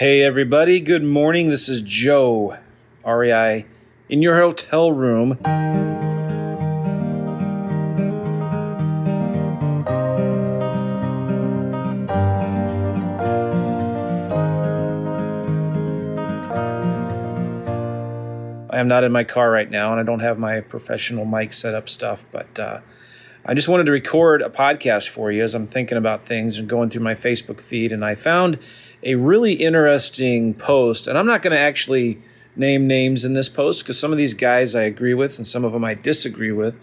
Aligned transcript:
Hey, 0.00 0.22
everybody. 0.22 0.80
Good 0.80 1.04
morning. 1.04 1.50
This 1.50 1.68
is 1.68 1.82
Joe, 1.82 2.56
REI, 3.04 3.66
in 4.08 4.22
your 4.22 4.40
hotel 4.40 4.90
room. 4.90 5.36
I 18.70 18.78
am 18.78 18.88
not 18.88 19.04
in 19.04 19.12
my 19.12 19.24
car 19.24 19.50
right 19.50 19.70
now, 19.70 19.92
and 19.92 20.00
I 20.00 20.02
don't 20.02 20.20
have 20.20 20.38
my 20.38 20.62
professional 20.62 21.26
mic 21.26 21.52
set 21.52 21.74
up 21.74 21.90
stuff, 21.90 22.24
but 22.32 22.58
uh, 22.58 22.80
I 23.50 23.54
just 23.54 23.66
wanted 23.66 23.86
to 23.86 23.90
record 23.90 24.42
a 24.42 24.48
podcast 24.48 25.08
for 25.08 25.32
you 25.32 25.42
as 25.42 25.56
I'm 25.56 25.66
thinking 25.66 25.98
about 25.98 26.24
things 26.24 26.56
and 26.56 26.68
going 26.68 26.88
through 26.88 27.02
my 27.02 27.16
Facebook 27.16 27.60
feed, 27.60 27.90
and 27.90 28.04
I 28.04 28.14
found 28.14 28.60
a 29.02 29.16
really 29.16 29.54
interesting 29.54 30.54
post. 30.54 31.08
And 31.08 31.18
I'm 31.18 31.26
not 31.26 31.42
going 31.42 31.56
to 31.56 31.58
actually 31.58 32.22
name 32.54 32.86
names 32.86 33.24
in 33.24 33.32
this 33.32 33.48
post 33.48 33.82
because 33.82 33.98
some 33.98 34.12
of 34.12 34.18
these 34.18 34.34
guys 34.34 34.76
I 34.76 34.82
agree 34.82 35.14
with 35.14 35.36
and 35.36 35.44
some 35.44 35.64
of 35.64 35.72
them 35.72 35.84
I 35.84 35.94
disagree 35.94 36.52
with. 36.52 36.78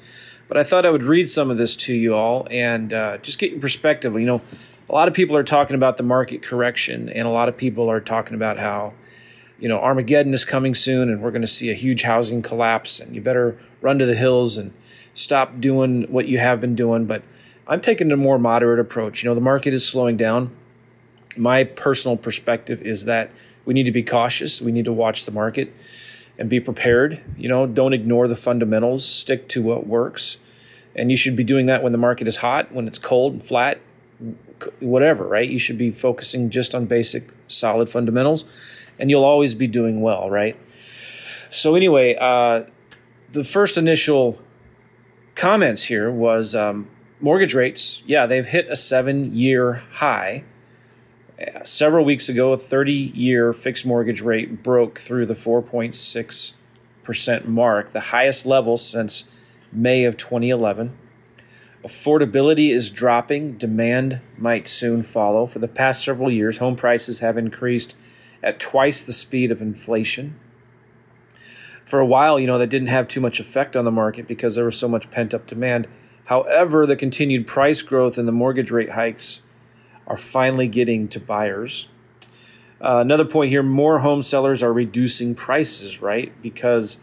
But 0.50 0.58
I 0.58 0.66
thought 0.66 0.86
I 0.86 0.90
would 0.90 1.04
read 1.04 1.30
some 1.30 1.50
of 1.50 1.58
this 1.58 1.74
to 1.78 1.94
you 1.94 2.16
all 2.16 2.50
and 2.52 2.92
uh, 2.92 3.20
just 3.20 3.40
get 3.40 3.52
your 3.52 3.62
perspective. 3.62 4.14
You 4.16 4.26
know, 4.26 4.42
a 4.90 4.94
lot 4.94 5.08
of 5.08 5.14
people 5.14 5.38
are 5.38 5.46
talking 5.46 5.78
about 5.78 5.96
the 5.96 6.04
market 6.04 6.44
correction, 6.44 7.08
and 7.08 7.26
a 7.26 7.32
lot 7.32 7.48
of 7.48 7.56
people 7.56 7.90
are 7.90 8.02
talking 8.02 8.36
about 8.36 8.60
how, 8.60 8.92
you 9.58 9.70
know, 9.70 9.80
Armageddon 9.80 10.34
is 10.34 10.44
coming 10.44 10.76
soon 10.76 11.10
and 11.10 11.22
we're 11.22 11.32
going 11.32 11.42
to 11.42 11.48
see 11.48 11.72
a 11.72 11.76
huge 11.76 12.04
housing 12.04 12.42
collapse, 12.42 13.00
and 13.00 13.16
you 13.16 13.22
better 13.22 13.58
run 13.80 14.00
to 14.00 14.06
the 14.06 14.16
hills 14.16 14.58
and 14.58 14.74
stop 15.18 15.60
doing 15.60 16.04
what 16.12 16.28
you 16.28 16.38
have 16.38 16.62
been 16.62 16.76
doing. 16.76 17.06
But 17.06 17.24
I'm 17.68 17.82
taking 17.82 18.12
a 18.12 18.18
more 18.18 18.40
moderate 18.40 18.80
approach. 18.80 19.24
You 19.24 19.30
know, 19.30 19.36
the 19.36 19.42
market 19.42 19.74
is 19.74 19.88
slowing 19.88 20.16
down 20.16 20.56
my 21.38 21.64
personal 21.64 22.18
perspective 22.18 22.82
is 22.82 23.06
that 23.06 23.32
we 23.66 23.74
need 23.74 23.84
to 23.84 23.92
be 23.92 24.04
cautious. 24.04 24.62
We 24.62 24.72
need 24.72 24.86
to 24.86 24.94
watch 24.94 25.26
the 25.26 25.32
market 25.32 25.74
and 26.38 26.50
be 26.50 26.60
prepared. 26.60 27.20
You 27.38 27.50
know, 27.50 27.66
don't 27.66 27.94
ignore 27.94 28.28
the 28.28 28.36
fundamentals. 28.36 29.06
Stick 29.06 29.48
to 29.50 29.62
what 29.62 29.88
works. 29.88 30.38
And 30.96 31.12
you 31.12 31.18
should 31.18 31.36
be 31.36 31.44
doing 31.44 31.68
that 31.68 31.84
when 31.84 31.92
the 31.92 31.98
market 31.98 32.28
is 32.28 32.38
hot, 32.38 32.72
when 32.72 32.88
it's 32.88 32.98
cold 32.98 33.34
and 33.34 33.44
flat, 33.44 33.80
whatever, 34.80 35.28
right? 35.28 35.48
You 35.48 35.60
should 35.60 35.78
be 35.78 35.92
focusing 35.92 36.50
just 36.50 36.74
on 36.74 36.86
basic, 36.86 37.32
solid 37.48 37.90
fundamentals, 37.90 38.46
and 38.98 39.10
you'll 39.10 39.26
always 39.26 39.54
be 39.54 39.68
doing 39.68 40.02
well, 40.02 40.30
right? 40.30 40.58
So, 41.52 41.76
anyway, 41.76 42.16
uh, 42.20 42.64
the 43.30 43.44
first 43.44 43.78
initial 43.78 44.40
comments 45.38 45.84
here 45.84 46.12
was 46.12 46.54
um, 46.56 46.90
mortgage 47.22 47.54
rates. 47.54 48.04
Yeah, 48.06 48.26
they've 48.26 48.46
hit 48.46 48.68
a 48.70 48.76
seven 48.76 49.34
year 49.34 49.84
high 49.94 50.44
several 51.64 52.04
weeks 52.04 52.28
ago, 52.30 52.54
a 52.54 52.58
30 52.58 52.94
year 52.94 53.54
fixed 53.54 53.86
mortgage 53.86 54.22
rate 54.22 54.64
broke 54.64 54.98
through 55.00 55.28
the 55.28 55.36
4.6% 55.36 57.46
mark, 57.46 57.92
the 57.92 58.00
highest 58.00 58.46
level 58.46 58.78
since 58.78 59.26
May 59.72 60.06
of 60.06 60.18
2011. 60.18 60.98
Affordability 61.84 62.72
is 62.72 62.90
dropping, 62.90 63.58
demand 63.58 64.20
might 64.38 64.68
soon 64.68 65.04
follow. 65.04 65.46
For 65.46 65.60
the 65.60 65.68
past 65.68 66.04
several 66.04 66.32
years, 66.32 66.58
home 66.58 66.76
prices 66.76 67.20
have 67.20 67.38
increased 67.38 67.96
at 68.42 68.60
twice 68.60 69.04
the 69.04 69.14
speed 69.14 69.52
of 69.52 69.62
inflation. 69.62 70.40
For 71.88 72.02
a 72.02 72.06
while, 72.06 72.38
you 72.38 72.48
know, 72.48 72.58
that 72.58 72.68
didn't 72.68 72.90
have 72.90 73.08
too 73.08 73.22
much 73.22 73.40
effect 73.40 73.78
on 73.78 73.86
the 73.86 73.92
market 73.92 74.28
because 74.28 74.56
there 74.56 74.66
was 74.66 74.78
so 74.78 74.90
much 74.90 75.10
pent 75.10 75.34
up 75.34 75.48
demand. 75.48 75.88
However, 76.26 76.86
the 76.86 76.98
continued 76.98 77.48
price 77.48 77.82
growth 77.82 78.18
and 78.18 78.28
the 78.28 78.34
mortgage 78.34 78.72
rate 78.72 78.90
hikes 78.90 79.42
are 80.06 80.18
finally 80.18 80.68
getting 80.68 81.08
to 81.08 81.20
buyers. 81.22 81.88
Uh, 82.84 82.98
another 82.98 83.24
point 83.24 83.52
here 83.52 83.64
more 83.64 84.00
home 84.00 84.22
sellers 84.22 84.62
are 84.62 84.74
reducing 84.74 85.34
prices, 85.34 86.02
right? 86.02 86.34
Because, 86.42 86.98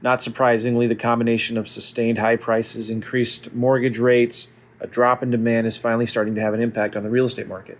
not 0.00 0.22
surprisingly, 0.22 0.86
the 0.86 0.94
combination 0.94 1.58
of 1.58 1.68
sustained 1.68 2.16
high 2.16 2.36
prices, 2.36 2.88
increased 2.88 3.52
mortgage 3.52 3.98
rates, 3.98 4.48
a 4.80 4.86
drop 4.86 5.22
in 5.22 5.30
demand 5.30 5.66
is 5.66 5.76
finally 5.76 6.06
starting 6.06 6.34
to 6.34 6.40
have 6.40 6.54
an 6.54 6.62
impact 6.62 6.96
on 6.96 7.02
the 7.02 7.10
real 7.10 7.26
estate 7.26 7.46
market. 7.46 7.76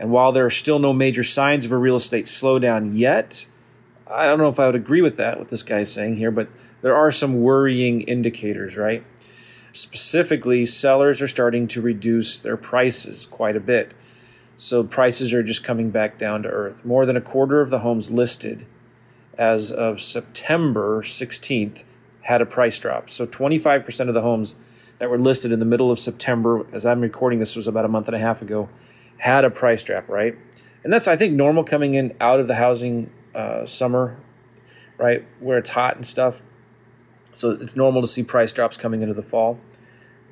And 0.00 0.10
while 0.10 0.32
there 0.32 0.46
are 0.46 0.50
still 0.50 0.80
no 0.80 0.92
major 0.92 1.22
signs 1.22 1.64
of 1.64 1.70
a 1.70 1.76
real 1.76 1.94
estate 1.94 2.24
slowdown 2.24 2.98
yet, 2.98 3.46
I 4.12 4.26
don't 4.26 4.38
know 4.38 4.48
if 4.48 4.60
I 4.60 4.66
would 4.66 4.74
agree 4.74 5.02
with 5.02 5.16
that, 5.16 5.38
what 5.38 5.48
this 5.48 5.62
guy 5.62 5.80
is 5.80 5.92
saying 5.92 6.16
here, 6.16 6.30
but 6.30 6.48
there 6.82 6.96
are 6.96 7.10
some 7.10 7.40
worrying 7.40 8.02
indicators, 8.02 8.76
right? 8.76 9.04
Specifically, 9.72 10.66
sellers 10.66 11.22
are 11.22 11.28
starting 11.28 11.66
to 11.68 11.80
reduce 11.80 12.38
their 12.38 12.56
prices 12.56 13.24
quite 13.24 13.56
a 13.56 13.60
bit. 13.60 13.92
So 14.56 14.84
prices 14.84 15.32
are 15.32 15.42
just 15.42 15.64
coming 15.64 15.90
back 15.90 16.18
down 16.18 16.42
to 16.42 16.48
earth. 16.48 16.84
More 16.84 17.06
than 17.06 17.16
a 17.16 17.20
quarter 17.20 17.60
of 17.60 17.70
the 17.70 17.78
homes 17.78 18.10
listed 18.10 18.66
as 19.38 19.72
of 19.72 20.00
September 20.00 21.02
16th 21.02 21.84
had 22.22 22.42
a 22.42 22.46
price 22.46 22.78
drop. 22.78 23.08
So 23.08 23.26
25% 23.26 24.08
of 24.08 24.14
the 24.14 24.20
homes 24.20 24.56
that 24.98 25.08
were 25.08 25.18
listed 25.18 25.52
in 25.52 25.58
the 25.58 25.64
middle 25.64 25.90
of 25.90 25.98
September, 25.98 26.66
as 26.72 26.84
I'm 26.84 27.00
recording 27.00 27.38
this 27.38 27.56
was 27.56 27.66
about 27.66 27.84
a 27.84 27.88
month 27.88 28.08
and 28.08 28.16
a 28.16 28.20
half 28.20 28.42
ago, 28.42 28.68
had 29.16 29.44
a 29.44 29.50
price 29.50 29.82
drop, 29.82 30.08
right? 30.08 30.36
And 30.84 30.92
that's, 30.92 31.08
I 31.08 31.16
think, 31.16 31.32
normal 31.32 31.64
coming 31.64 31.94
in 31.94 32.14
out 32.20 32.40
of 32.40 32.46
the 32.46 32.56
housing 32.56 33.10
uh, 33.34 33.66
summer, 33.66 34.18
right, 34.98 35.24
where 35.40 35.58
it's 35.58 35.70
hot 35.70 35.96
and 35.96 36.06
stuff. 36.06 36.40
So 37.32 37.50
it's 37.50 37.76
normal 37.76 38.02
to 38.02 38.06
see 38.06 38.22
price 38.22 38.52
drops 38.52 38.76
coming 38.76 39.02
into 39.02 39.14
the 39.14 39.22
fall, 39.22 39.58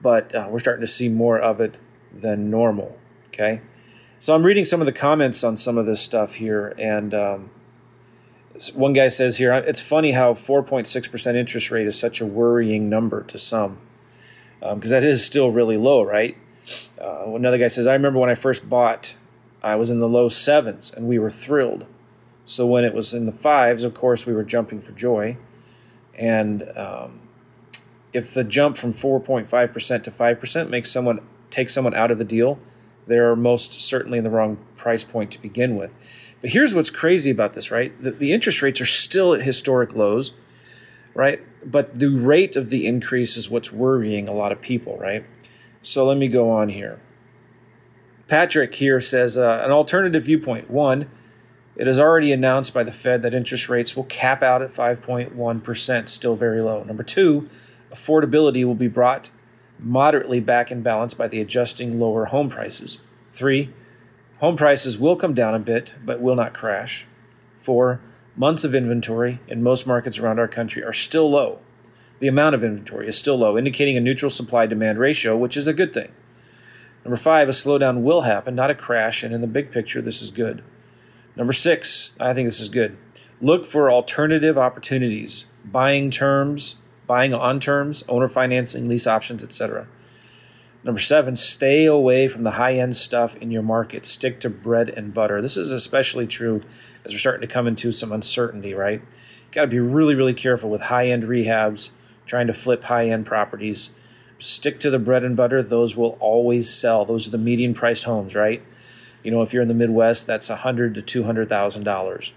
but 0.02 0.34
uh, 0.34 0.48
we're 0.50 0.58
starting 0.58 0.82
to 0.82 0.90
see 0.92 1.08
more 1.08 1.38
of 1.38 1.60
it 1.60 1.78
than 2.12 2.50
normal, 2.50 2.98
okay? 3.28 3.60
So 4.18 4.34
I'm 4.34 4.44
reading 4.44 4.66
some 4.66 4.80
of 4.80 4.86
the 4.86 4.92
comments 4.92 5.42
on 5.42 5.56
some 5.56 5.78
of 5.78 5.86
this 5.86 6.00
stuff 6.00 6.34
here, 6.34 6.74
and 6.78 7.14
um, 7.14 7.50
one 8.74 8.92
guy 8.92 9.08
says 9.08 9.38
here, 9.38 9.52
it's 9.54 9.80
funny 9.80 10.12
how 10.12 10.34
4.6% 10.34 11.36
interest 11.36 11.70
rate 11.70 11.86
is 11.86 11.98
such 11.98 12.20
a 12.20 12.26
worrying 12.26 12.90
number 12.90 13.22
to 13.24 13.38
some, 13.38 13.78
because 14.60 14.72
um, 14.72 14.80
that 14.80 15.04
is 15.04 15.24
still 15.24 15.50
really 15.50 15.78
low, 15.78 16.02
right? 16.02 16.36
Uh, 17.00 17.34
another 17.34 17.56
guy 17.56 17.68
says, 17.68 17.86
I 17.86 17.94
remember 17.94 18.18
when 18.18 18.28
I 18.28 18.34
first 18.34 18.68
bought, 18.68 19.14
I 19.62 19.76
was 19.76 19.90
in 19.90 20.00
the 20.00 20.08
low 20.08 20.28
sevens, 20.28 20.92
and 20.94 21.06
we 21.08 21.18
were 21.18 21.30
thrilled. 21.30 21.86
So 22.50 22.66
when 22.66 22.84
it 22.84 22.92
was 22.92 23.14
in 23.14 23.26
the 23.26 23.32
fives, 23.32 23.84
of 23.84 23.94
course, 23.94 24.26
we 24.26 24.32
were 24.32 24.42
jumping 24.42 24.82
for 24.82 24.90
joy. 24.90 25.36
And 26.16 26.68
um, 26.76 27.20
if 28.12 28.34
the 28.34 28.42
jump 28.42 28.76
from 28.76 28.92
4.5% 28.92 30.02
to 30.02 30.10
5% 30.10 30.68
makes 30.68 30.90
someone 30.90 31.20
take 31.52 31.70
someone 31.70 31.94
out 31.94 32.10
of 32.10 32.18
the 32.18 32.24
deal, 32.24 32.58
they're 33.06 33.36
most 33.36 33.80
certainly 33.80 34.18
in 34.18 34.24
the 34.24 34.30
wrong 34.30 34.58
price 34.76 35.04
point 35.04 35.30
to 35.30 35.40
begin 35.40 35.76
with. 35.76 35.92
But 36.40 36.50
here's 36.50 36.74
what's 36.74 36.90
crazy 36.90 37.30
about 37.30 37.54
this, 37.54 37.70
right? 37.70 37.92
The, 38.02 38.10
the 38.10 38.32
interest 38.32 38.62
rates 38.62 38.80
are 38.80 38.86
still 38.86 39.32
at 39.32 39.42
historic 39.42 39.94
lows, 39.94 40.32
right? 41.14 41.40
But 41.64 42.00
the 42.00 42.08
rate 42.08 42.56
of 42.56 42.68
the 42.68 42.84
increase 42.84 43.36
is 43.36 43.48
what's 43.48 43.70
worrying 43.70 44.26
a 44.26 44.34
lot 44.34 44.50
of 44.50 44.60
people, 44.60 44.98
right? 44.98 45.24
So 45.82 46.04
let 46.04 46.16
me 46.16 46.26
go 46.26 46.50
on 46.50 46.68
here. 46.68 47.00
Patrick 48.26 48.74
here 48.74 49.00
says 49.00 49.38
uh, 49.38 49.62
an 49.64 49.70
alternative 49.70 50.24
viewpoint. 50.24 50.68
One, 50.68 51.08
it 51.80 51.88
is 51.88 51.98
already 51.98 52.30
announced 52.30 52.74
by 52.74 52.84
the 52.84 52.92
Fed 52.92 53.22
that 53.22 53.32
interest 53.32 53.70
rates 53.70 53.96
will 53.96 54.04
cap 54.04 54.42
out 54.42 54.60
at 54.60 54.74
5.1%, 54.74 56.08
still 56.10 56.36
very 56.36 56.60
low. 56.60 56.82
Number 56.84 57.02
two, 57.02 57.48
affordability 57.90 58.66
will 58.66 58.74
be 58.74 58.86
brought 58.86 59.30
moderately 59.78 60.40
back 60.40 60.70
in 60.70 60.82
balance 60.82 61.14
by 61.14 61.26
the 61.26 61.40
adjusting 61.40 61.98
lower 61.98 62.26
home 62.26 62.50
prices. 62.50 62.98
Three, 63.32 63.72
home 64.40 64.58
prices 64.58 64.98
will 64.98 65.16
come 65.16 65.32
down 65.32 65.54
a 65.54 65.58
bit, 65.58 65.92
but 66.04 66.20
will 66.20 66.34
not 66.34 66.52
crash. 66.52 67.06
Four, 67.62 68.02
months 68.36 68.62
of 68.62 68.74
inventory 68.74 69.40
in 69.48 69.62
most 69.62 69.86
markets 69.86 70.18
around 70.18 70.38
our 70.38 70.48
country 70.48 70.84
are 70.84 70.92
still 70.92 71.30
low. 71.30 71.60
The 72.18 72.28
amount 72.28 72.56
of 72.56 72.62
inventory 72.62 73.08
is 73.08 73.16
still 73.16 73.38
low, 73.38 73.56
indicating 73.56 73.96
a 73.96 74.00
neutral 74.00 74.28
supply 74.28 74.66
demand 74.66 74.98
ratio, 74.98 75.34
which 75.34 75.56
is 75.56 75.66
a 75.66 75.72
good 75.72 75.94
thing. 75.94 76.12
Number 77.06 77.16
five, 77.16 77.48
a 77.48 77.52
slowdown 77.52 78.02
will 78.02 78.20
happen, 78.20 78.54
not 78.54 78.68
a 78.68 78.74
crash, 78.74 79.22
and 79.22 79.34
in 79.34 79.40
the 79.40 79.46
big 79.46 79.72
picture, 79.72 80.02
this 80.02 80.20
is 80.20 80.30
good. 80.30 80.62
Number 81.36 81.52
six, 81.52 82.16
I 82.20 82.34
think 82.34 82.48
this 82.48 82.60
is 82.60 82.68
good. 82.68 82.96
Look 83.40 83.66
for 83.66 83.90
alternative 83.90 84.58
opportunities, 84.58 85.46
buying 85.64 86.10
terms, 86.10 86.76
buying 87.06 87.32
on 87.32 87.60
terms, 87.60 88.04
owner 88.08 88.28
financing, 88.28 88.88
lease 88.88 89.06
options, 89.06 89.42
etc. 89.42 89.86
Number 90.82 91.00
seven, 91.00 91.36
stay 91.36 91.84
away 91.84 92.28
from 92.28 92.42
the 92.42 92.52
high 92.52 92.74
end 92.74 92.96
stuff 92.96 93.36
in 93.36 93.50
your 93.50 93.62
market. 93.62 94.06
Stick 94.06 94.40
to 94.40 94.50
bread 94.50 94.88
and 94.88 95.12
butter. 95.12 95.42
This 95.42 95.56
is 95.56 95.72
especially 95.72 96.26
true 96.26 96.62
as 97.04 97.12
we're 97.12 97.18
starting 97.18 97.46
to 97.46 97.52
come 97.52 97.66
into 97.66 97.92
some 97.92 98.12
uncertainty, 98.12 98.72
right? 98.72 99.02
Got 99.52 99.62
to 99.62 99.66
be 99.66 99.80
really, 99.80 100.14
really 100.14 100.34
careful 100.34 100.70
with 100.70 100.82
high 100.82 101.08
end 101.08 101.24
rehabs, 101.24 101.90
trying 102.26 102.46
to 102.46 102.54
flip 102.54 102.84
high 102.84 103.10
end 103.10 103.26
properties. 103.26 103.90
Stick 104.38 104.80
to 104.80 104.90
the 104.90 104.98
bread 104.98 105.22
and 105.22 105.36
butter. 105.36 105.62
Those 105.62 105.96
will 105.96 106.16
always 106.20 106.72
sell. 106.72 107.04
Those 107.04 107.26
are 107.26 107.30
the 107.30 107.38
median 107.38 107.74
priced 107.74 108.04
homes, 108.04 108.34
right? 108.34 108.62
You 109.22 109.30
know, 109.30 109.42
if 109.42 109.52
you're 109.52 109.62
in 109.62 109.68
the 109.68 109.74
Midwest, 109.74 110.26
that's 110.26 110.50
a 110.50 110.56
hundred 110.56 110.94
to 110.94 111.02
two 111.02 111.24
hundred 111.24 111.48
thousand 111.48 111.84
dollars. 111.84 112.32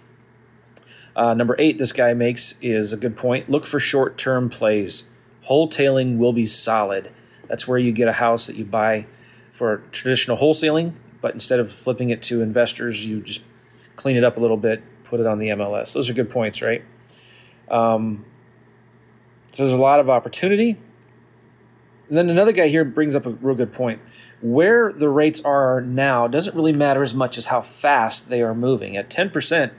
Uh, 1.15 1.33
number 1.33 1.55
eight, 1.59 1.77
this 1.77 1.91
guy 1.91 2.13
makes 2.13 2.55
is 2.61 2.91
a 2.91 2.97
good 2.97 3.15
point. 3.15 3.49
Look 3.49 3.65
for 3.65 3.79
short 3.79 4.17
term 4.17 4.49
plays. 4.49 5.03
Wholetailing 5.49 6.17
will 6.17 6.33
be 6.33 6.45
solid. 6.45 7.11
That's 7.47 7.67
where 7.67 7.77
you 7.77 7.91
get 7.91 8.07
a 8.07 8.13
house 8.13 8.47
that 8.47 8.55
you 8.55 8.65
buy 8.65 9.05
for 9.51 9.83
traditional 9.91 10.37
wholesaling, 10.37 10.93
but 11.21 11.33
instead 11.33 11.59
of 11.59 11.71
flipping 11.71 12.09
it 12.09 12.23
to 12.23 12.41
investors, 12.41 13.05
you 13.05 13.21
just 13.21 13.43
clean 13.95 14.17
it 14.17 14.23
up 14.23 14.37
a 14.37 14.39
little 14.39 14.57
bit, 14.57 14.81
put 15.03 15.19
it 15.19 15.27
on 15.27 15.37
the 15.37 15.49
MLS. 15.49 15.93
Those 15.93 16.09
are 16.09 16.13
good 16.13 16.31
points, 16.31 16.61
right? 16.61 16.83
Um, 17.69 18.25
so 19.51 19.63
there's 19.63 19.77
a 19.77 19.81
lot 19.81 19.99
of 19.99 20.09
opportunity. 20.09 20.77
And 22.13 22.17
then 22.19 22.29
another 22.29 22.51
guy 22.51 22.67
here 22.67 22.85
brings 22.85 23.15
up 23.15 23.25
a 23.25 23.31
real 23.31 23.55
good 23.55 23.73
point. 23.73 23.99
Where 24.39 24.93
the 24.93 25.09
rates 25.09 25.41
are 25.41 25.81
now 25.81 26.27
doesn't 26.27 26.55
really 26.55 26.71
matter 26.71 27.01
as 27.01 27.11
much 27.11 27.39
as 27.39 27.47
how 27.47 27.61
fast 27.63 28.29
they 28.29 28.43
are 28.43 28.53
moving. 28.53 28.95
At 28.95 29.09
10%, 29.09 29.71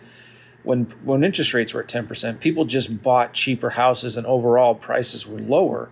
when 0.65 0.87
when 1.05 1.23
interest 1.23 1.55
rates 1.55 1.73
were 1.73 1.83
at 1.83 1.89
10%, 1.89 2.41
people 2.41 2.65
just 2.65 3.05
bought 3.05 3.35
cheaper 3.35 3.71
houses 3.71 4.17
and 4.17 4.27
overall 4.27 4.75
prices 4.75 5.29
were 5.29 5.39
lower. 5.39 5.91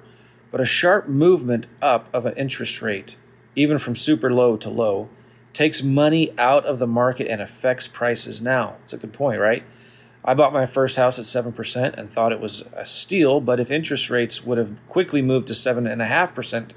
But 0.50 0.61
a 0.61 0.65
sharp 0.65 1.06
movement 1.06 1.69
up 1.81 2.09
of 2.12 2.27
an 2.27 2.35
interest 2.37 2.83
rate, 2.83 3.15
even 3.55 3.79
from 3.79 3.94
super 3.94 4.33
low 4.33 4.56
to 4.56 4.69
low, 4.69 5.11
takes 5.53 5.81
money 5.81 6.37
out 6.39 6.67
of 6.67 6.81
the 6.81 6.89
market 6.89 7.29
and 7.29 7.41
affects 7.41 7.87
prices 7.87 8.43
now. 8.43 8.79
It's 8.83 8.93
a 8.93 8.97
good 8.97 9.12
point, 9.12 9.39
right? 9.39 9.62
I 10.24 10.34
bought 10.34 10.52
my 10.52 10.66
first 10.66 10.96
house 10.96 11.19
at 11.19 11.24
7% 11.24 11.94
and 11.98 12.12
thought 12.12 12.32
it 12.32 12.40
was 12.40 12.62
a 12.76 12.86
steal, 12.86 13.40
but 13.40 13.58
if 13.58 13.70
interest 13.70 14.08
rates 14.08 14.44
would 14.44 14.58
have 14.58 14.76
quickly 14.88 15.20
moved 15.20 15.48
to 15.48 15.52
7.5%, 15.52 16.70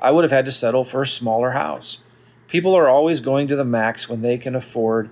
I 0.00 0.10
would 0.10 0.24
have 0.24 0.30
had 0.30 0.44
to 0.44 0.52
settle 0.52 0.84
for 0.84 1.00
a 1.00 1.06
smaller 1.06 1.52
house. 1.52 2.00
People 2.46 2.74
are 2.74 2.88
always 2.88 3.20
going 3.20 3.48
to 3.48 3.56
the 3.56 3.64
max 3.64 4.08
when 4.08 4.20
they 4.20 4.36
can 4.36 4.54
afford, 4.54 5.08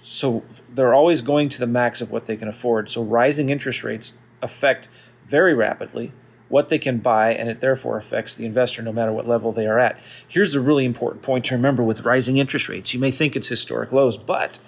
so 0.00 0.44
they're 0.72 0.94
always 0.94 1.22
going 1.22 1.48
to 1.48 1.58
the 1.58 1.66
max 1.66 2.00
of 2.00 2.12
what 2.12 2.26
they 2.26 2.36
can 2.36 2.46
afford. 2.46 2.88
So 2.88 3.02
rising 3.02 3.48
interest 3.48 3.82
rates 3.82 4.14
affect 4.40 4.88
very 5.26 5.54
rapidly 5.54 6.12
what 6.48 6.68
they 6.68 6.78
can 6.78 6.98
buy, 6.98 7.34
and 7.34 7.48
it 7.48 7.60
therefore 7.60 7.96
affects 7.96 8.36
the 8.36 8.46
investor 8.46 8.82
no 8.82 8.92
matter 8.92 9.10
what 9.10 9.26
level 9.26 9.52
they 9.52 9.66
are 9.66 9.78
at. 9.78 9.98
Here's 10.28 10.54
a 10.54 10.60
really 10.60 10.84
important 10.84 11.22
point 11.22 11.46
to 11.46 11.54
remember 11.54 11.82
with 11.82 12.02
rising 12.02 12.36
interest 12.36 12.68
rates. 12.68 12.94
You 12.94 13.00
may 13.00 13.10
think 13.10 13.34
it's 13.34 13.48
historic 13.48 13.90
lows, 13.90 14.18
but 14.18 14.58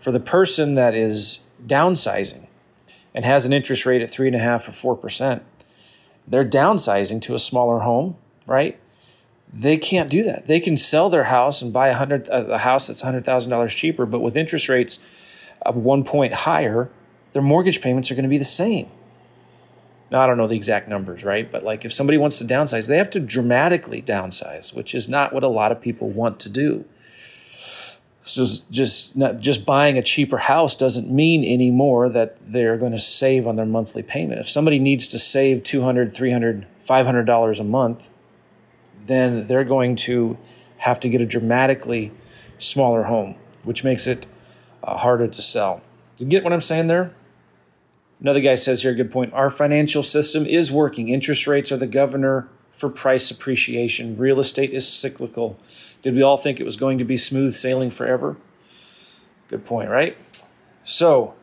for 0.00 0.12
the 0.12 0.20
person 0.20 0.76
that 0.76 0.94
is 0.94 1.40
downsizing 1.66 2.46
and 3.14 3.24
has 3.24 3.46
an 3.46 3.52
interest 3.52 3.86
rate 3.86 4.02
at 4.02 4.10
three 4.10 4.26
and 4.26 4.36
a 4.36 4.40
half 4.40 4.68
or 4.68 4.72
four 4.72 4.96
percent, 4.96 5.42
they're 6.26 6.44
downsizing 6.44 7.22
to 7.22 7.34
a 7.34 7.38
smaller 7.38 7.80
home, 7.80 8.16
right? 8.46 8.78
They 9.52 9.78
can't 9.78 10.10
do 10.10 10.22
that. 10.24 10.46
They 10.46 10.60
can 10.60 10.76
sell 10.76 11.08
their 11.08 11.24
house 11.24 11.62
and 11.62 11.72
buy 11.72 11.88
a 11.88 11.94
hundred 11.94 12.28
uh, 12.28 12.46
a 12.48 12.58
house 12.58 12.86
that's 12.86 13.00
hundred 13.00 13.24
thousand 13.24 13.50
dollars 13.50 13.74
cheaper, 13.74 14.06
but 14.06 14.20
with 14.20 14.36
interest 14.36 14.68
rates 14.68 14.98
of 15.62 15.76
one 15.76 16.04
point 16.04 16.34
higher, 16.34 16.90
their 17.32 17.42
mortgage 17.42 17.80
payments 17.80 18.10
are 18.10 18.14
going 18.14 18.24
to 18.24 18.28
be 18.28 18.38
the 18.38 18.44
same. 18.44 18.88
Now 20.10 20.22
I 20.22 20.26
don't 20.26 20.38
know 20.38 20.46
the 20.46 20.56
exact 20.56 20.88
numbers, 20.88 21.24
right? 21.24 21.50
But 21.50 21.62
like 21.62 21.84
if 21.84 21.92
somebody 21.92 22.18
wants 22.18 22.38
to 22.38 22.44
downsize, 22.44 22.88
they 22.88 22.98
have 22.98 23.10
to 23.10 23.20
dramatically 23.20 24.02
downsize, 24.02 24.74
which 24.74 24.94
is 24.94 25.08
not 25.08 25.32
what 25.32 25.42
a 25.42 25.48
lot 25.48 25.72
of 25.72 25.80
people 25.80 26.08
want 26.08 26.40
to 26.40 26.48
do. 26.48 26.84
So 28.28 28.44
just 28.70 29.16
not, 29.16 29.40
just 29.40 29.64
buying 29.64 29.96
a 29.96 30.02
cheaper 30.02 30.36
house 30.36 30.74
doesn't 30.74 31.10
mean 31.10 31.44
anymore 31.44 32.10
that 32.10 32.36
they're 32.46 32.76
going 32.76 32.92
to 32.92 32.98
save 32.98 33.46
on 33.46 33.56
their 33.56 33.66
monthly 33.66 34.02
payment. 34.02 34.38
If 34.38 34.50
somebody 34.50 34.78
needs 34.78 35.08
to 35.08 35.18
save 35.18 35.64
200, 35.64 36.12
300, 36.12 36.66
500 36.84 37.24
dollars 37.24 37.58
a 37.58 37.64
month, 37.64 38.10
then 39.06 39.46
they're 39.46 39.64
going 39.64 39.96
to 39.96 40.36
have 40.76 41.00
to 41.00 41.08
get 41.08 41.22
a 41.22 41.26
dramatically 41.26 42.12
smaller 42.58 43.04
home, 43.04 43.34
which 43.62 43.82
makes 43.82 44.06
it 44.06 44.26
uh, 44.84 44.98
harder 44.98 45.26
to 45.26 45.42
sell. 45.42 45.80
You 46.18 46.26
get 46.26 46.44
what 46.44 46.52
I'm 46.52 46.60
saying 46.60 46.88
there? 46.88 47.14
Another 48.20 48.40
guy 48.40 48.56
says 48.56 48.82
here, 48.82 48.92
good 48.94 49.12
point. 49.12 49.32
Our 49.32 49.50
financial 49.50 50.02
system 50.02 50.44
is 50.44 50.70
working. 50.70 51.08
Interest 51.08 51.46
rates 51.46 51.72
are 51.72 51.76
the 51.76 51.86
governor 51.86 52.48
for 52.76 52.90
price 52.90 53.30
appreciation. 53.30 54.18
Real 54.18 54.38
estate 54.40 54.72
is 54.72 54.86
cyclical. 54.86 55.58
Did 56.02 56.14
we 56.14 56.22
all 56.22 56.36
think 56.36 56.60
it 56.60 56.64
was 56.64 56.76
going 56.76 56.98
to 56.98 57.04
be 57.04 57.16
smooth 57.16 57.54
sailing 57.54 57.90
forever? 57.90 58.36
Good 59.48 59.64
point, 59.64 59.90
right? 59.90 60.16
So, 60.84 61.34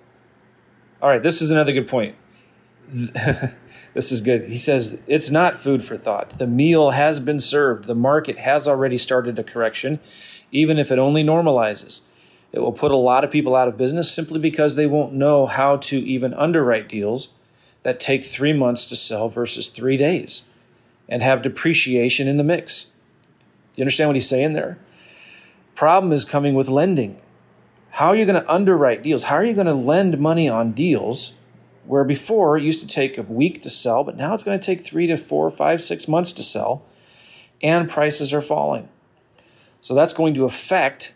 all 1.01 1.09
right, 1.09 1.21
this 1.21 1.41
is 1.41 1.51
another 1.51 1.71
good 1.71 1.87
point. 1.87 2.15
this 2.89 4.11
is 4.11 4.21
good. 4.21 4.49
He 4.49 4.57
says, 4.57 4.97
It's 5.07 5.29
not 5.29 5.59
food 5.59 5.83
for 5.83 5.97
thought. 5.97 6.37
The 6.37 6.47
meal 6.47 6.91
has 6.91 7.19
been 7.19 7.39
served. 7.39 7.85
The 7.85 7.95
market 7.95 8.37
has 8.37 8.67
already 8.67 8.97
started 8.97 9.37
a 9.39 9.43
correction, 9.43 9.99
even 10.51 10.77
if 10.79 10.91
it 10.91 10.99
only 10.99 11.23
normalizes. 11.23 12.01
It 12.51 12.59
will 12.59 12.71
put 12.71 12.91
a 12.91 12.95
lot 12.95 13.23
of 13.23 13.31
people 13.31 13.55
out 13.55 13.67
of 13.67 13.77
business 13.77 14.11
simply 14.11 14.39
because 14.39 14.75
they 14.75 14.87
won't 14.87 15.13
know 15.13 15.45
how 15.45 15.77
to 15.77 15.97
even 15.99 16.33
underwrite 16.33 16.87
deals 16.87 17.33
that 17.83 17.99
take 17.99 18.23
three 18.23 18.53
months 18.53 18.85
to 18.85 18.95
sell 18.95 19.29
versus 19.29 19.67
three 19.67 19.97
days 19.97 20.43
and 21.09 21.21
have 21.21 21.41
depreciation 21.41 22.27
in 22.27 22.37
the 22.37 22.43
mix. 22.43 22.87
You 23.75 23.81
understand 23.81 24.09
what 24.09 24.15
he's 24.15 24.29
saying 24.29 24.53
there? 24.53 24.77
Problem 25.75 26.13
is 26.13 26.25
coming 26.25 26.55
with 26.55 26.69
lending. 26.69 27.21
How 27.91 28.07
are 28.07 28.15
you 28.15 28.25
going 28.25 28.41
to 28.41 28.51
underwrite 28.51 29.03
deals? 29.03 29.23
How 29.23 29.35
are 29.35 29.45
you 29.45 29.53
going 29.53 29.67
to 29.67 29.73
lend 29.73 30.19
money 30.19 30.49
on 30.49 30.71
deals 30.71 31.33
where 31.85 32.03
before 32.03 32.57
it 32.57 32.63
used 32.63 32.81
to 32.81 32.87
take 32.87 33.17
a 33.17 33.21
week 33.21 33.61
to 33.61 33.69
sell, 33.69 34.03
but 34.03 34.17
now 34.17 34.33
it's 34.33 34.43
going 34.43 34.59
to 34.59 34.65
take 34.65 34.83
three 34.83 35.07
to 35.07 35.17
four, 35.17 35.51
five, 35.51 35.81
six 35.81 36.07
months 36.07 36.33
to 36.33 36.43
sell, 36.43 36.83
and 37.61 37.89
prices 37.89 38.33
are 38.33 38.41
falling. 38.41 38.89
So 39.81 39.93
that's 39.93 40.13
going 40.13 40.33
to 40.33 40.45
affect 40.45 41.13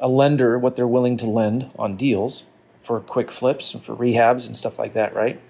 a 0.00 0.08
lender 0.08 0.58
what 0.58 0.76
they're 0.76 0.86
willing 0.86 1.16
to 1.16 1.26
lend 1.26 1.70
on 1.78 1.96
deals 1.96 2.44
for 2.80 3.00
quick 3.00 3.30
flips 3.30 3.74
and 3.74 3.82
for 3.82 3.96
rehabs 3.96 4.46
and 4.46 4.56
stuff 4.56 4.78
like 4.78 4.94
that, 4.94 5.14
right? 5.14 5.40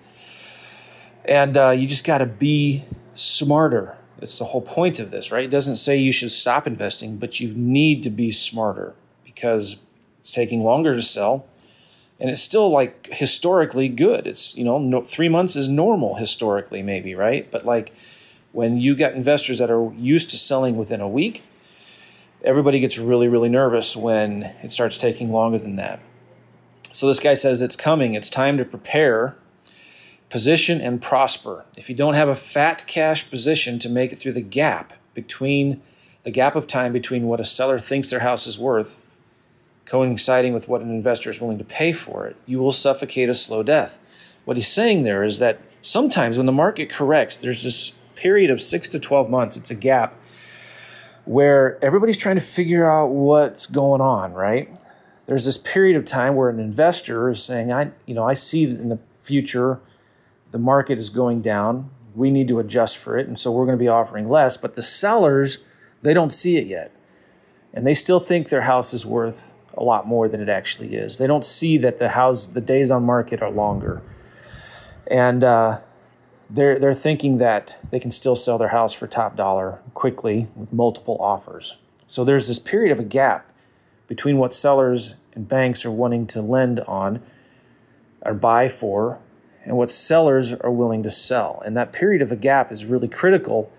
And 1.26 1.56
uh, 1.56 1.70
you 1.70 1.86
just 1.86 2.04
got 2.04 2.18
to 2.18 2.26
be 2.26 2.84
smarter 3.14 3.97
it's 4.20 4.38
the 4.38 4.46
whole 4.46 4.62
point 4.62 4.98
of 4.98 5.10
this, 5.10 5.30
right? 5.30 5.44
It 5.44 5.50
doesn't 5.50 5.76
say 5.76 5.96
you 5.96 6.12
should 6.12 6.32
stop 6.32 6.66
investing, 6.66 7.16
but 7.16 7.40
you 7.40 7.52
need 7.54 8.02
to 8.02 8.10
be 8.10 8.32
smarter 8.32 8.94
because 9.24 9.82
it's 10.20 10.30
taking 10.30 10.62
longer 10.62 10.94
to 10.94 11.02
sell 11.02 11.46
and 12.20 12.30
it's 12.30 12.42
still 12.42 12.70
like 12.70 13.08
historically 13.12 13.88
good. 13.88 14.26
It's, 14.26 14.56
you 14.56 14.64
know, 14.64 14.78
no, 14.78 15.02
three 15.02 15.28
months 15.28 15.54
is 15.54 15.68
normal 15.68 16.16
historically, 16.16 16.82
maybe, 16.82 17.14
right? 17.14 17.48
But 17.50 17.64
like 17.64 17.94
when 18.52 18.78
you 18.78 18.96
get 18.96 19.14
investors 19.14 19.58
that 19.58 19.70
are 19.70 19.92
used 19.94 20.30
to 20.30 20.36
selling 20.36 20.76
within 20.76 21.00
a 21.00 21.08
week, 21.08 21.44
everybody 22.42 22.80
gets 22.80 22.98
really, 22.98 23.28
really 23.28 23.48
nervous 23.48 23.96
when 23.96 24.42
it 24.62 24.72
starts 24.72 24.98
taking 24.98 25.30
longer 25.30 25.58
than 25.58 25.76
that. 25.76 26.00
So 26.90 27.06
this 27.06 27.20
guy 27.20 27.34
says 27.34 27.60
it's 27.60 27.76
coming, 27.76 28.14
it's 28.14 28.30
time 28.30 28.56
to 28.58 28.64
prepare 28.64 29.36
position 30.30 30.80
and 30.80 31.00
prosper. 31.00 31.64
If 31.76 31.88
you 31.88 31.94
don't 31.94 32.14
have 32.14 32.28
a 32.28 32.36
fat 32.36 32.86
cash 32.86 33.28
position 33.30 33.78
to 33.80 33.88
make 33.88 34.12
it 34.12 34.18
through 34.18 34.32
the 34.32 34.40
gap 34.40 34.92
between 35.14 35.80
the 36.22 36.30
gap 36.30 36.54
of 36.56 36.66
time 36.66 36.92
between 36.92 37.26
what 37.26 37.40
a 37.40 37.44
seller 37.44 37.78
thinks 37.78 38.10
their 38.10 38.20
house 38.20 38.46
is 38.46 38.58
worth 38.58 38.96
coinciding 39.88 40.52
with 40.52 40.68
what 40.68 40.82
an 40.82 40.90
investor 40.90 41.30
is 41.30 41.40
willing 41.40 41.58
to 41.58 41.64
pay 41.64 41.92
for 41.92 42.26
it, 42.26 42.36
you 42.46 42.58
will 42.58 42.72
suffocate 42.72 43.28
a 43.28 43.34
slow 43.34 43.62
death. 43.62 43.98
What 44.44 44.56
he's 44.56 44.68
saying 44.68 45.04
there 45.04 45.24
is 45.24 45.38
that 45.38 45.60
sometimes 45.82 46.36
when 46.36 46.46
the 46.46 46.52
market 46.52 46.90
corrects, 46.90 47.38
there's 47.38 47.62
this 47.62 47.92
period 48.14 48.50
of 48.50 48.60
6 48.60 48.88
to 48.90 49.00
12 49.00 49.30
months, 49.30 49.56
it's 49.56 49.70
a 49.70 49.74
gap 49.74 50.14
where 51.24 51.82
everybody's 51.82 52.16
trying 52.16 52.36
to 52.36 52.42
figure 52.42 52.90
out 52.90 53.08
what's 53.08 53.66
going 53.66 54.00
on, 54.00 54.32
right? 54.32 54.70
There's 55.26 55.44
this 55.44 55.58
period 55.58 55.96
of 55.96 56.04
time 56.04 56.34
where 56.36 56.48
an 56.48 56.58
investor 56.58 57.28
is 57.28 57.42
saying, 57.42 57.72
I, 57.72 57.90
you 58.06 58.14
know, 58.14 58.24
I 58.24 58.34
see 58.34 58.64
in 58.64 58.88
the 58.88 58.96
future 58.96 59.80
the 60.50 60.58
market 60.58 60.98
is 60.98 61.10
going 61.10 61.42
down. 61.42 61.90
We 62.14 62.30
need 62.30 62.48
to 62.48 62.58
adjust 62.58 62.98
for 62.98 63.16
it. 63.18 63.28
And 63.28 63.38
so 63.38 63.52
we're 63.52 63.66
going 63.66 63.78
to 63.78 63.82
be 63.82 63.88
offering 63.88 64.28
less. 64.28 64.56
But 64.56 64.74
the 64.74 64.82
sellers, 64.82 65.58
they 66.02 66.14
don't 66.14 66.32
see 66.32 66.56
it 66.56 66.66
yet. 66.66 66.92
And 67.72 67.86
they 67.86 67.94
still 67.94 68.20
think 68.20 68.48
their 68.48 68.62
house 68.62 68.94
is 68.94 69.04
worth 69.04 69.52
a 69.76 69.82
lot 69.82 70.06
more 70.06 70.28
than 70.28 70.40
it 70.40 70.48
actually 70.48 70.94
is. 70.94 71.18
They 71.18 71.26
don't 71.26 71.44
see 71.44 71.78
that 71.78 71.98
the 71.98 72.08
house, 72.08 72.46
the 72.48 72.60
days 72.60 72.90
on 72.90 73.04
market 73.04 73.42
are 73.42 73.50
longer. 73.50 74.02
And 75.06 75.44
uh, 75.44 75.80
they're, 76.50 76.78
they're 76.78 76.94
thinking 76.94 77.38
that 77.38 77.78
they 77.90 78.00
can 78.00 78.10
still 78.10 78.34
sell 78.34 78.58
their 78.58 78.68
house 78.68 78.94
for 78.94 79.06
top 79.06 79.36
dollar 79.36 79.80
quickly 79.94 80.48
with 80.56 80.72
multiple 80.72 81.16
offers. 81.20 81.76
So 82.06 82.24
there's 82.24 82.48
this 82.48 82.58
period 82.58 82.90
of 82.90 82.98
a 82.98 83.04
gap 83.04 83.52
between 84.06 84.38
what 84.38 84.52
sellers 84.52 85.14
and 85.34 85.46
banks 85.46 85.84
are 85.84 85.90
wanting 85.90 86.26
to 86.28 86.42
lend 86.42 86.80
on 86.80 87.22
or 88.22 88.34
buy 88.34 88.68
for 88.68 89.18
and 89.68 89.76
what 89.76 89.90
sellers 89.90 90.54
are 90.54 90.70
willing 90.70 91.02
to 91.02 91.10
sell. 91.10 91.62
And 91.64 91.76
that 91.76 91.92
period 91.92 92.22
of 92.22 92.32
a 92.32 92.36
gap 92.36 92.72
is 92.72 92.86
really 92.86 93.06
critical 93.06 93.70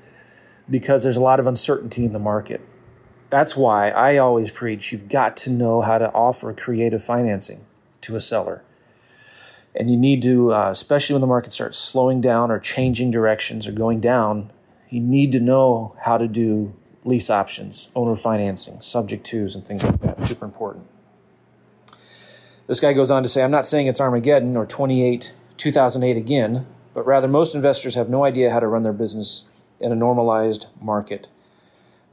because 0.70 1.02
there's 1.02 1.18
a 1.18 1.22
lot 1.22 1.40
of 1.40 1.48
uncertainty 1.48 2.06
in 2.06 2.14
the 2.14 2.20
market. 2.20 2.62
That's 3.32 3.58
why 3.58 3.90
I 3.90 4.18
always 4.18 4.52
preach 4.52 4.92
you've 4.92 5.10
got 5.10 5.36
to 5.38 5.50
know 5.50 5.82
how 5.82 5.98
to 5.98 6.12
offer 6.14 6.54
creative 6.54 7.04
financing 7.04 7.66
to 8.02 8.16
a 8.16 8.20
seller. 8.20 8.64
And 9.76 9.90
you 9.90 9.98
need 9.98 10.22
to, 10.24 10.54
uh, 10.54 10.70
especially 10.70 11.16
when 11.16 11.22
the 11.22 11.28
market 11.28 11.54
starts 11.54 11.78
slowing 11.78 12.22
down 12.22 12.52
or 12.52 12.60
changing 12.60 13.10
directions 13.10 13.68
or 13.68 13.72
going 13.72 14.00
down, 14.00 14.52
you 14.90 15.00
need 15.00 15.32
to 15.32 15.40
know 15.40 15.96
how 16.02 16.20
to 16.20 16.28
do 16.28 16.74
lease 17.04 17.32
options, 17.32 17.90
owner 17.96 18.16
financing, 18.16 18.80
subject 18.82 19.26
twos, 19.26 19.56
and 19.56 19.66
things 19.66 19.84
like 19.84 20.02
that. 20.02 20.28
Super 20.28 20.46
important. 20.46 20.86
This 22.68 22.80
guy 22.80 22.94
goes 22.94 23.10
on 23.10 23.24
to 23.24 23.30
say, 23.30 23.44
I'm 23.44 23.50
not 23.50 23.66
saying 23.66 23.88
it's 23.88 24.00
Armageddon 24.00 24.56
or 24.56 24.68
28 24.68 25.34
2008 25.60 26.18
again, 26.18 26.66
but 26.94 27.06
rather 27.06 27.28
most 27.28 27.54
investors 27.54 27.96
have 27.96 28.10
no 28.10 28.24
idea 28.24 28.50
how 28.50 28.60
to 28.60 28.68
run 28.68 28.84
their 28.84 28.94
business 28.94 29.44
in 29.80 29.92
a 29.92 29.96
normalized 29.96 30.66
market. 30.82 31.28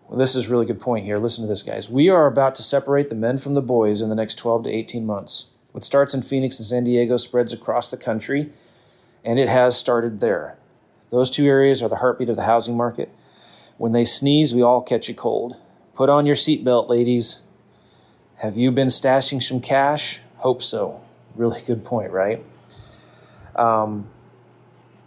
Well, 0.08 0.18
this 0.18 0.36
is 0.36 0.46
a 0.46 0.50
really 0.50 0.66
good 0.66 0.80
point 0.80 1.04
here. 1.04 1.18
Listen 1.18 1.44
to 1.44 1.48
this, 1.48 1.62
guys. 1.62 1.88
We 1.88 2.08
are 2.08 2.26
about 2.26 2.54
to 2.56 2.62
separate 2.62 3.08
the 3.08 3.16
men 3.16 3.38
from 3.38 3.54
the 3.54 3.62
boys 3.62 4.00
in 4.00 4.08
the 4.08 4.14
next 4.14 4.34
12 4.36 4.64
to 4.64 4.70
18 4.70 5.06
months. 5.06 5.50
What 5.72 5.84
starts 5.84 6.14
in 6.14 6.22
Phoenix 6.22 6.58
and 6.58 6.66
San 6.66 6.84
Diego 6.84 7.16
spreads 7.16 7.52
across 7.52 7.90
the 7.90 7.96
country, 7.96 8.52
and 9.24 9.38
it 9.38 9.48
has 9.48 9.76
started 9.76 10.20
there. 10.20 10.58
Those 11.10 11.30
two 11.30 11.46
areas 11.46 11.82
are 11.82 11.88
the 11.88 11.96
heartbeat 11.96 12.28
of 12.28 12.36
the 12.36 12.44
housing 12.44 12.76
market. 12.76 13.10
When 13.78 13.92
they 13.92 14.04
sneeze, 14.04 14.54
we 14.54 14.62
all 14.62 14.82
catch 14.82 15.08
a 15.08 15.14
cold. 15.14 15.56
Put 15.94 16.08
on 16.08 16.26
your 16.26 16.36
seatbelt, 16.36 16.88
ladies. 16.88 17.40
Have 18.36 18.56
you 18.56 18.70
been 18.70 18.88
stashing 18.88 19.42
some 19.42 19.60
cash? 19.60 20.20
Hope 20.38 20.62
so. 20.62 21.00
Really 21.34 21.60
good 21.62 21.84
point, 21.84 22.10
right? 22.10 22.44
Um, 23.56 24.08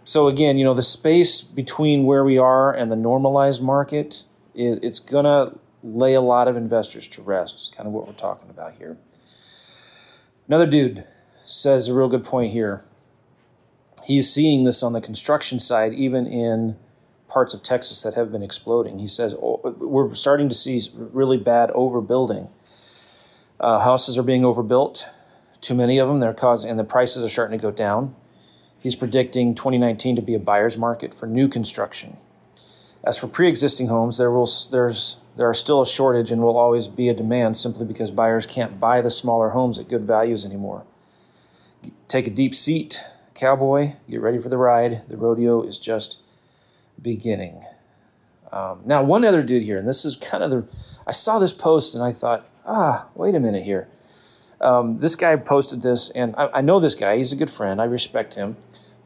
so 0.04 0.28
again, 0.28 0.58
you 0.58 0.64
know, 0.64 0.74
the 0.74 0.82
space 0.82 1.42
between 1.42 2.04
where 2.04 2.24
we 2.24 2.38
are 2.38 2.72
and 2.72 2.90
the 2.90 2.96
normalized 2.96 3.62
market, 3.62 4.24
it, 4.54 4.80
it's 4.82 4.98
going 4.98 5.24
to 5.24 5.58
lay 5.82 6.14
a 6.14 6.20
lot 6.20 6.48
of 6.48 6.56
investors 6.56 7.06
to 7.08 7.22
rest. 7.22 7.54
It's 7.54 7.76
kind 7.76 7.86
of 7.86 7.92
what 7.92 8.06
we're 8.06 8.12
talking 8.14 8.50
about 8.50 8.74
here. 8.74 8.96
Another 10.48 10.66
dude 10.66 11.04
says 11.46 11.88
a 11.88 11.94
real 11.94 12.08
good 12.08 12.24
point 12.24 12.52
here. 12.52 12.84
He's 14.04 14.32
seeing 14.32 14.64
this 14.64 14.82
on 14.82 14.92
the 14.92 15.00
construction 15.00 15.58
side, 15.58 15.92
even 15.94 16.26
in 16.26 16.76
parts 17.28 17.54
of 17.54 17.62
Texas 17.62 18.02
that 18.02 18.14
have 18.14 18.32
been 18.32 18.42
exploding. 18.42 18.98
He 18.98 19.06
says 19.06 19.34
oh, 19.34 19.60
we're 19.78 20.12
starting 20.14 20.48
to 20.48 20.54
see 20.54 20.80
really 20.94 21.36
bad 21.36 21.70
overbuilding. 21.70 22.48
Uh, 23.60 23.78
houses 23.78 24.18
are 24.18 24.22
being 24.22 24.44
overbuilt, 24.44 25.06
too 25.60 25.74
many 25.74 25.98
of 25.98 26.08
them. 26.08 26.20
They're 26.20 26.34
causing, 26.34 26.70
and 26.70 26.78
the 26.78 26.84
prices 26.84 27.22
are 27.22 27.28
starting 27.28 27.58
to 27.58 27.62
go 27.62 27.70
down. 27.70 28.16
He's 28.80 28.96
predicting 28.96 29.54
2019 29.54 30.16
to 30.16 30.22
be 30.22 30.34
a 30.34 30.38
buyer's 30.38 30.78
market 30.78 31.12
for 31.12 31.26
new 31.26 31.48
construction. 31.48 32.16
As 33.04 33.18
for 33.18 33.28
pre-existing 33.28 33.88
homes, 33.88 34.18
there 34.18 34.30
will 34.30 34.48
there's 34.70 35.18
there 35.36 35.48
are 35.48 35.54
still 35.54 35.80
a 35.80 35.86
shortage 35.86 36.30
and 36.30 36.42
will 36.42 36.56
always 36.56 36.88
be 36.88 37.08
a 37.08 37.14
demand 37.14 37.56
simply 37.56 37.86
because 37.86 38.10
buyers 38.10 38.46
can't 38.46 38.80
buy 38.80 39.00
the 39.00 39.10
smaller 39.10 39.50
homes 39.50 39.78
at 39.78 39.88
good 39.88 40.04
values 40.04 40.44
anymore. 40.44 40.84
Take 42.08 42.26
a 42.26 42.30
deep 42.30 42.54
seat, 42.54 43.00
cowboy. 43.34 43.94
Get 44.08 44.20
ready 44.20 44.38
for 44.38 44.48
the 44.48 44.58
ride. 44.58 45.02
The 45.08 45.16
rodeo 45.16 45.62
is 45.62 45.78
just 45.78 46.18
beginning. 47.00 47.64
Um, 48.52 48.80
now, 48.84 49.02
one 49.02 49.24
other 49.24 49.42
dude 49.42 49.62
here, 49.62 49.78
and 49.78 49.88
this 49.88 50.04
is 50.04 50.16
kind 50.16 50.42
of 50.42 50.50
the. 50.50 50.66
I 51.06 51.12
saw 51.12 51.38
this 51.38 51.52
post 51.52 51.94
and 51.94 52.02
I 52.02 52.12
thought, 52.12 52.46
ah, 52.66 53.08
wait 53.14 53.34
a 53.34 53.40
minute 53.40 53.64
here. 53.64 53.88
Um, 54.60 54.98
this 54.98 55.16
guy 55.16 55.34
posted 55.36 55.82
this, 55.82 56.10
and 56.10 56.34
I, 56.36 56.48
I 56.54 56.60
know 56.60 56.80
this 56.80 56.94
guy. 56.94 57.16
He's 57.16 57.32
a 57.32 57.36
good 57.36 57.50
friend. 57.50 57.80
I 57.80 57.84
respect 57.84 58.34
him. 58.34 58.56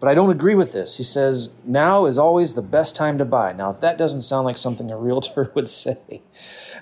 But 0.00 0.10
I 0.10 0.14
don't 0.14 0.30
agree 0.30 0.54
with 0.54 0.72
this. 0.72 0.96
He 0.96 1.02
says, 1.02 1.50
now 1.64 2.04
is 2.04 2.18
always 2.18 2.54
the 2.54 2.62
best 2.62 2.94
time 2.94 3.16
to 3.18 3.24
buy. 3.24 3.52
Now, 3.52 3.70
if 3.70 3.80
that 3.80 3.96
doesn't 3.96 4.22
sound 4.22 4.44
like 4.44 4.56
something 4.56 4.90
a 4.90 4.98
realtor 4.98 5.50
would 5.54 5.68
say, 5.68 6.20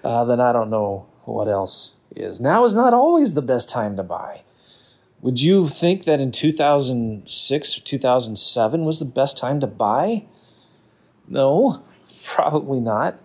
uh, 0.02 0.24
then 0.24 0.40
I 0.40 0.52
don't 0.52 0.70
know 0.70 1.06
what 1.24 1.46
else 1.46 1.94
is. 2.16 2.40
Now 2.40 2.64
is 2.64 2.74
not 2.74 2.94
always 2.94 3.34
the 3.34 3.42
best 3.42 3.68
time 3.68 3.96
to 3.96 4.02
buy. 4.02 4.42
Would 5.20 5.40
you 5.40 5.68
think 5.68 6.02
that 6.04 6.18
in 6.18 6.32
2006 6.32 7.78
or 7.78 7.80
2007 7.82 8.84
was 8.84 8.98
the 8.98 9.04
best 9.04 9.38
time 9.38 9.60
to 9.60 9.68
buy? 9.68 10.24
No, 11.28 11.84
probably 12.24 12.80
not. 12.80 13.20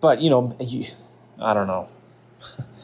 But, 0.00 0.20
you 0.20 0.28
know, 0.28 0.54
I 1.40 1.54
don't 1.54 1.66
know. 1.66 1.88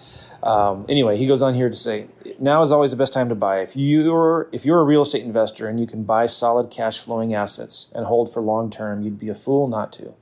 Um, 0.44 0.84
anyway, 0.90 1.16
he 1.16 1.26
goes 1.26 1.40
on 1.40 1.54
here 1.54 1.70
to 1.70 1.74
say, 1.74 2.06
now 2.38 2.62
is 2.62 2.70
always 2.70 2.90
the 2.90 2.98
best 2.98 3.14
time 3.14 3.30
to 3.30 3.34
buy. 3.34 3.60
If 3.60 3.74
you're 3.74 4.50
if 4.52 4.66
you're 4.66 4.78
a 4.78 4.84
real 4.84 5.00
estate 5.00 5.24
investor 5.24 5.66
and 5.66 5.80
you 5.80 5.86
can 5.86 6.04
buy 6.04 6.26
solid 6.26 6.70
cash 6.70 7.00
flowing 7.00 7.32
assets 7.32 7.90
and 7.94 8.04
hold 8.04 8.30
for 8.30 8.42
long 8.42 8.70
term, 8.70 9.02
you'd 9.02 9.18
be 9.18 9.30
a 9.30 9.34
fool 9.34 9.66
not 9.66 9.90
to. 9.94 10.12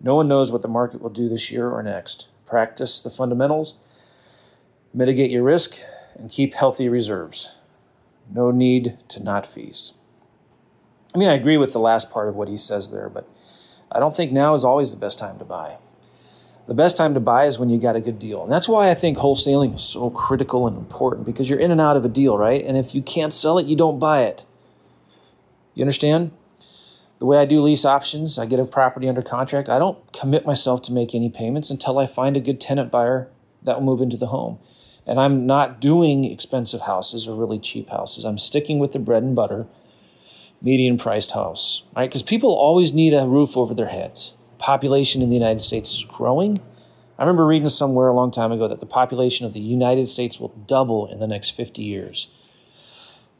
No 0.00 0.14
one 0.16 0.26
knows 0.26 0.50
what 0.50 0.62
the 0.62 0.68
market 0.68 1.02
will 1.02 1.10
do 1.10 1.28
this 1.28 1.50
year 1.52 1.68
or 1.68 1.82
next. 1.82 2.28
Practice 2.46 3.02
the 3.02 3.10
fundamentals, 3.10 3.74
mitigate 4.94 5.30
your 5.30 5.42
risk, 5.42 5.76
and 6.18 6.30
keep 6.30 6.54
healthy 6.54 6.88
reserves. 6.88 7.54
No 8.32 8.50
need 8.50 8.98
to 9.08 9.22
not 9.22 9.44
feast. 9.44 9.94
I 11.14 11.18
mean, 11.18 11.28
I 11.28 11.34
agree 11.34 11.58
with 11.58 11.74
the 11.74 11.78
last 11.78 12.10
part 12.10 12.30
of 12.30 12.34
what 12.34 12.48
he 12.48 12.56
says 12.56 12.90
there, 12.90 13.10
but 13.10 13.28
I 13.90 14.00
don't 14.00 14.16
think 14.16 14.32
now 14.32 14.54
is 14.54 14.64
always 14.64 14.92
the 14.92 14.96
best 14.96 15.18
time 15.18 15.38
to 15.38 15.44
buy 15.44 15.76
the 16.66 16.74
best 16.74 16.96
time 16.96 17.14
to 17.14 17.20
buy 17.20 17.46
is 17.46 17.58
when 17.58 17.70
you 17.70 17.80
got 17.80 17.96
a 17.96 18.00
good 18.00 18.18
deal. 18.18 18.42
And 18.42 18.52
that's 18.52 18.68
why 18.68 18.90
I 18.90 18.94
think 18.94 19.18
wholesaling 19.18 19.74
is 19.74 19.82
so 19.82 20.10
critical 20.10 20.66
and 20.66 20.76
important 20.76 21.26
because 21.26 21.50
you're 21.50 21.58
in 21.58 21.70
and 21.70 21.80
out 21.80 21.96
of 21.96 22.04
a 22.04 22.08
deal, 22.08 22.38
right? 22.38 22.64
And 22.64 22.76
if 22.76 22.94
you 22.94 23.02
can't 23.02 23.34
sell 23.34 23.58
it, 23.58 23.66
you 23.66 23.76
don't 23.76 23.98
buy 23.98 24.22
it. 24.22 24.44
You 25.74 25.82
understand? 25.82 26.30
The 27.18 27.26
way 27.26 27.38
I 27.38 27.44
do 27.44 27.60
lease 27.60 27.84
options, 27.84 28.38
I 28.38 28.46
get 28.46 28.60
a 28.60 28.64
property 28.64 29.08
under 29.08 29.22
contract. 29.22 29.68
I 29.68 29.78
don't 29.78 30.12
commit 30.12 30.46
myself 30.46 30.82
to 30.82 30.92
make 30.92 31.14
any 31.14 31.30
payments 31.30 31.70
until 31.70 31.98
I 31.98 32.06
find 32.06 32.36
a 32.36 32.40
good 32.40 32.60
tenant 32.60 32.90
buyer 32.90 33.28
that 33.62 33.76
will 33.76 33.86
move 33.86 34.00
into 34.00 34.16
the 34.16 34.26
home. 34.26 34.58
And 35.06 35.18
I'm 35.18 35.46
not 35.46 35.80
doing 35.80 36.24
expensive 36.24 36.82
houses 36.82 37.26
or 37.26 37.36
really 37.36 37.58
cheap 37.58 37.90
houses. 37.90 38.24
I'm 38.24 38.38
sticking 38.38 38.78
with 38.78 38.92
the 38.92 38.98
bread 39.00 39.24
and 39.24 39.34
butter, 39.34 39.66
median 40.60 40.96
priced 40.96 41.32
house, 41.32 41.82
right? 41.96 42.08
Because 42.08 42.22
people 42.22 42.54
always 42.54 42.92
need 42.92 43.14
a 43.14 43.26
roof 43.26 43.56
over 43.56 43.74
their 43.74 43.88
heads 43.88 44.34
population 44.62 45.22
in 45.22 45.28
the 45.28 45.36
United 45.36 45.60
States 45.60 45.92
is 45.92 46.04
growing. 46.04 46.60
I 47.18 47.22
remember 47.24 47.44
reading 47.44 47.68
somewhere 47.68 48.08
a 48.08 48.14
long 48.14 48.30
time 48.30 48.52
ago 48.52 48.68
that 48.68 48.78
the 48.78 48.86
population 48.86 49.44
of 49.44 49.52
the 49.52 49.60
United 49.60 50.08
States 50.08 50.38
will 50.38 50.54
double 50.66 51.10
in 51.10 51.18
the 51.18 51.26
next 51.26 51.50
50 51.50 51.82
years. 51.82 52.28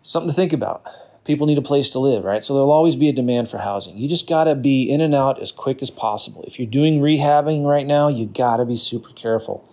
Something 0.03 0.31
to 0.31 0.35
think 0.35 0.53
about. 0.53 0.85
People 1.25 1.47
need 1.47 1.59
a 1.59 1.63
place 1.63 1.91
to 1.91 2.01
live, 2.01 2.25
right? 2.25 2.43
So 2.43 2.55
there'll 2.55 2.73
always 2.73 2.97
be 2.97 3.09
a 3.09 3.13
demand 3.13 3.49
for 3.49 3.59
housing. 3.59 3.97
You 3.97 4.09
just 4.09 4.29
got 4.29 4.45
to 4.45 4.57
be 4.57 4.91
in 4.91 5.01
and 5.01 5.15
out 5.15 5.41
as 5.41 5.53
quick 5.53 5.81
as 5.81 5.91
possible. 5.91 6.43
If 6.45 6.59
you're 6.59 6.67
doing 6.67 7.01
rehabbing 7.01 7.65
right 7.65 7.87
now, 7.87 8.09
you 8.09 8.27
got 8.27 8.57
to 8.57 8.65
be 8.65 8.77
super 8.77 9.11
careful. 9.11 9.65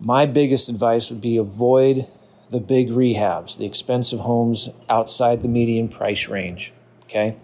My 0.00 0.24
biggest 0.24 0.70
advice 0.70 1.10
would 1.10 1.20
be 1.20 1.36
avoid 1.36 2.08
the 2.50 2.60
big 2.60 2.88
rehabs, 2.88 3.58
the 3.58 3.66
expensive 3.66 4.20
homes 4.20 4.70
outside 4.88 5.42
the 5.42 5.48
median 5.48 5.88
price 5.90 6.28
range, 6.28 6.72
okay? 7.02 7.36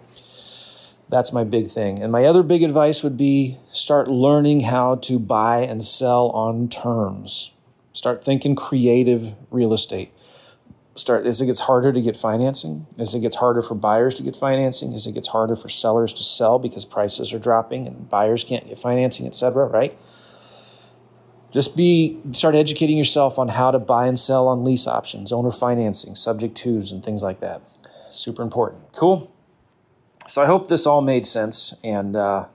That's 1.09 1.33
my 1.33 1.43
big 1.43 1.67
thing. 1.67 2.01
And 2.01 2.11
my 2.11 2.25
other 2.25 2.43
big 2.43 2.61
advice 2.61 3.01
would 3.01 3.17
be 3.17 3.57
start 3.71 4.07
learning 4.07 4.61
how 4.61 4.95
to 4.95 5.17
buy 5.17 5.61
and 5.61 5.83
sell 5.83 6.29
on 6.29 6.69
terms. 6.69 7.51
Start 7.93 8.23
thinking 8.23 8.55
creative 8.55 9.33
real 9.49 9.73
estate. 9.73 10.13
Start 10.95 11.25
as 11.25 11.41
it 11.41 11.47
gets 11.47 11.61
harder 11.61 11.91
to 11.91 12.01
get 12.01 12.15
financing, 12.15 12.85
as 12.97 13.15
it 13.15 13.21
gets 13.21 13.37
harder 13.37 13.63
for 13.63 13.73
buyers 13.73 14.15
to 14.15 14.23
get 14.23 14.35
financing, 14.35 14.93
as 14.93 15.07
it 15.07 15.13
gets 15.13 15.29
harder 15.29 15.55
for 15.55 15.69
sellers 15.69 16.13
to 16.13 16.23
sell 16.23 16.59
because 16.59 16.85
prices 16.85 17.33
are 17.33 17.39
dropping 17.39 17.87
and 17.87 18.09
buyers 18.09 18.43
can't 18.43 18.67
get 18.67 18.77
financing, 18.77 19.25
etc., 19.25 19.65
right? 19.65 19.97
Just 21.51 21.75
be 21.75 22.19
start 22.33 22.53
educating 22.53 22.97
yourself 22.97 23.39
on 23.39 23.47
how 23.47 23.71
to 23.71 23.79
buy 23.79 24.07
and 24.07 24.19
sell 24.19 24.47
on 24.47 24.63
lease 24.63 24.85
options, 24.85 25.31
owner 25.31 25.51
financing, 25.51 26.13
subject 26.13 26.55
twos, 26.55 26.91
and 26.91 27.03
things 27.03 27.23
like 27.23 27.39
that. 27.39 27.61
Super 28.11 28.43
important. 28.43 28.93
Cool. 28.93 29.31
So 30.29 30.43
I 30.43 30.45
hope 30.45 30.67
this 30.67 30.85
all 30.85 31.01
made 31.01 31.25
sense 31.25 31.75
and 31.83 32.15
uh, 32.15 32.45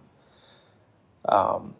um, 1.29 1.75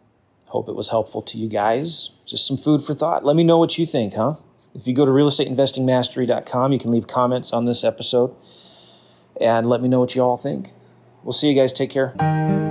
hope 0.47 0.67
it 0.67 0.75
was 0.75 0.89
helpful 0.89 1.21
to 1.21 1.37
you 1.37 1.47
guys. 1.47 2.11
Just 2.25 2.45
some 2.45 2.57
food 2.57 2.83
for 2.83 2.93
thought. 2.93 3.23
Let 3.23 3.37
me 3.37 3.45
know 3.45 3.57
what 3.57 3.77
you 3.77 3.85
think, 3.85 4.15
huh? 4.15 4.35
If 4.73 4.87
you 4.87 4.93
go 4.93 5.05
to 5.05 5.11
realestateinvestingmastery.com, 5.11 6.73
you 6.73 6.79
can 6.79 6.91
leave 6.91 7.07
comments 7.07 7.53
on 7.53 7.63
this 7.63 7.85
episode 7.85 8.35
and 9.39 9.69
let 9.69 9.81
me 9.81 9.87
know 9.87 10.01
what 10.01 10.15
you 10.15 10.21
all 10.21 10.37
think. 10.37 10.73
We'll 11.23 11.31
see 11.31 11.47
you 11.47 11.55
guys. 11.55 11.71
Take 11.71 11.91
care. 11.91 12.64